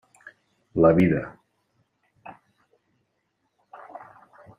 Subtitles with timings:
[0.85, 1.29] La vida.